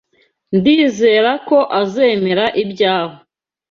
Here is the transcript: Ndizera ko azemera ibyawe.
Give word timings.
Ndizera 0.55 1.31
ko 1.47 1.57
azemera 1.79 2.45
ibyawe. 2.63 3.15